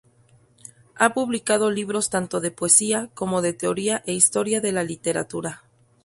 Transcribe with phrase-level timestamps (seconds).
[0.95, 5.63] Ha publicado libros tanto de poesía, como de teoría e historia de la literatura.